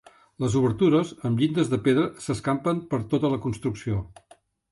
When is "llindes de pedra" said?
1.43-2.07